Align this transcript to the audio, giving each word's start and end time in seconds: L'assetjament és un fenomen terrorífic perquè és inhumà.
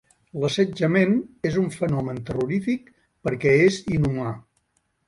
L'assetjament 0.43 1.13
és 1.51 1.59
un 1.65 1.69
fenomen 1.75 2.23
terrorífic 2.31 2.91
perquè 3.29 3.55
és 3.69 3.83
inhumà. 3.99 4.35